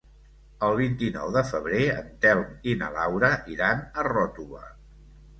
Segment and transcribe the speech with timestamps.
[0.67, 4.63] El vint-i-nou de febrer en Telm i na Laura iran a Ròtova.